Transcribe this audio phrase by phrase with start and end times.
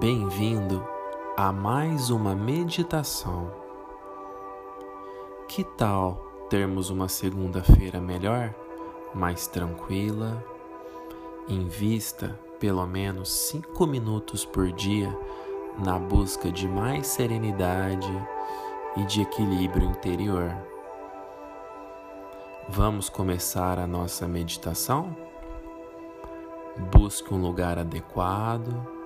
[0.00, 0.82] Bem-vindo
[1.36, 3.52] a mais uma meditação.
[5.46, 6.14] Que tal
[6.48, 8.54] termos uma segunda-feira melhor,
[9.14, 10.42] mais tranquila?
[11.46, 15.14] Invista pelo menos cinco minutos por dia
[15.78, 18.10] na busca de mais serenidade
[18.96, 20.50] e de equilíbrio interior.
[22.70, 25.14] Vamos começar a nossa meditação?
[26.90, 28.98] Busque um lugar adequado,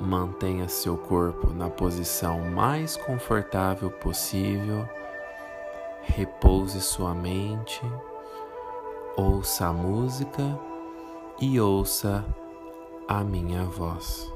[0.00, 4.88] mantenha seu corpo na posição mais confortável possível,
[6.02, 7.82] repouse sua mente,
[9.16, 10.58] ouça a música
[11.40, 12.24] e ouça
[13.08, 14.32] a minha voz.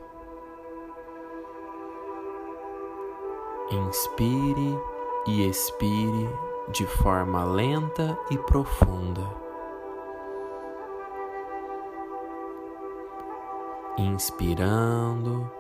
[3.70, 4.79] Inspire
[5.27, 6.29] e expire
[6.70, 9.27] de forma lenta e profunda.
[13.97, 15.51] Inspirando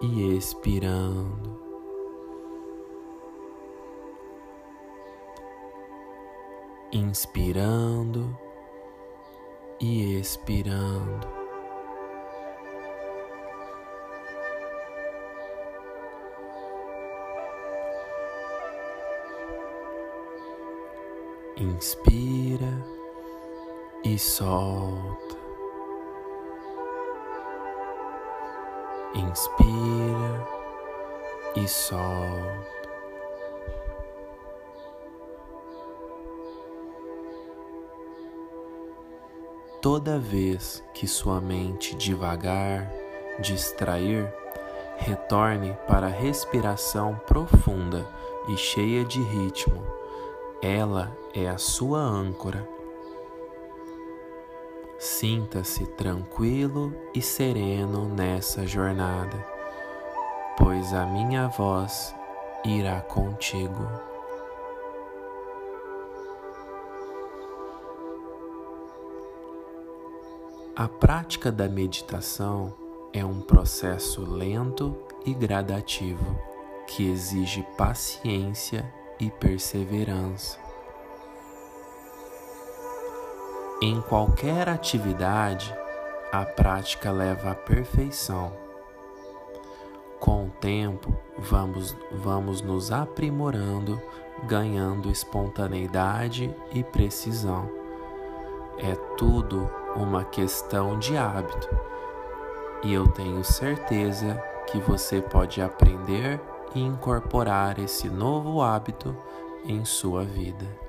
[0.00, 1.56] e expirando.
[6.92, 8.38] Inspirando
[9.80, 11.26] e expirando.
[21.58, 22.84] Inspira
[24.04, 25.45] e solta.
[29.16, 30.46] Inspira
[31.56, 32.76] e solta.
[39.82, 42.90] Toda vez que sua mente devagar
[43.40, 44.32] distrair,
[44.96, 48.06] retorne para a respiração profunda
[48.48, 49.96] e cheia de ritmo
[50.62, 52.75] ela é a sua âncora.
[54.98, 59.36] Sinta-se tranquilo e sereno nessa jornada,
[60.56, 62.14] pois a minha voz
[62.64, 63.86] irá contigo.
[70.74, 72.72] A prática da meditação
[73.12, 76.38] é um processo lento e gradativo
[76.86, 80.65] que exige paciência e perseverança.
[83.82, 85.76] Em qualquer atividade,
[86.32, 88.50] a prática leva à perfeição.
[90.18, 94.00] Com o tempo, vamos, vamos nos aprimorando,
[94.44, 97.70] ganhando espontaneidade e precisão.
[98.78, 101.68] É tudo uma questão de hábito,
[102.82, 106.40] e eu tenho certeza que você pode aprender
[106.74, 109.14] e incorporar esse novo hábito
[109.66, 110.85] em sua vida.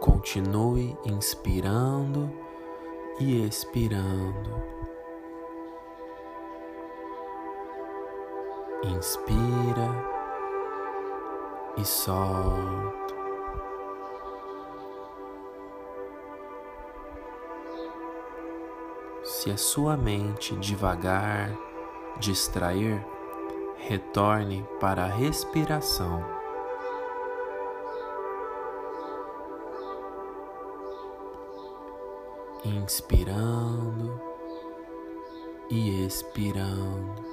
[0.00, 2.32] Continue inspirando
[3.18, 4.50] e expirando.
[8.82, 9.90] Inspira
[11.76, 13.14] e solta.
[19.22, 21.54] Se a sua mente devagar
[22.18, 23.04] distrair,
[23.76, 26.39] retorne para a respiração.
[32.62, 34.20] Inspirando
[35.70, 37.24] e expirando.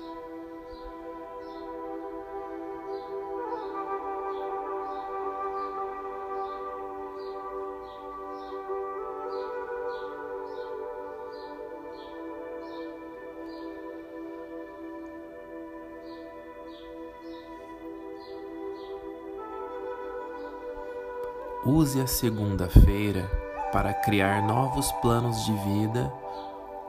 [21.66, 23.47] Use a segunda-feira
[23.78, 26.12] para criar novos planos de vida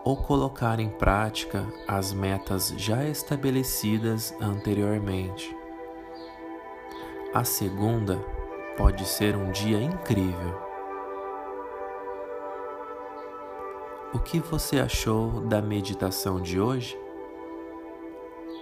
[0.03, 5.55] ou colocar em prática as metas já estabelecidas anteriormente.
[7.35, 8.17] A segunda
[8.79, 10.59] pode ser um dia incrível.
[14.15, 16.99] O que você achou da meditação de hoje?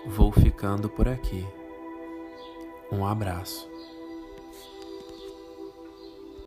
[0.04, 1.46] Vou ficando por aqui.
[2.90, 3.70] Um abraço.